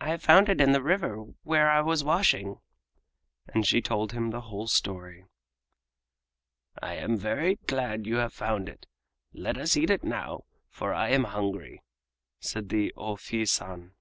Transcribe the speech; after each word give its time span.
"I 0.00 0.16
found 0.18 0.48
it 0.48 0.60
in 0.60 0.70
the 0.70 0.80
river 0.80 1.16
where 1.42 1.68
I 1.68 1.80
was 1.80 2.04
washing." 2.04 2.60
And 3.48 3.66
she 3.66 3.82
told 3.82 4.12
him 4.12 4.30
the 4.30 4.42
whole 4.42 4.68
story. 4.68 5.24
"I 6.80 6.94
am 6.94 7.16
very 7.18 7.56
glad 7.66 8.04
that 8.04 8.08
you 8.08 8.18
have 8.18 8.32
found 8.32 8.68
it. 8.68 8.86
Let 9.32 9.58
us 9.58 9.76
eat 9.76 9.90
it 9.90 10.04
now, 10.04 10.44
for 10.68 10.94
I 10.94 11.08
am 11.08 11.24
hungry," 11.24 11.82
said 12.38 12.68
the 12.68 12.92
O 12.96 13.16
Fii 13.16 13.48
San. 13.48 13.94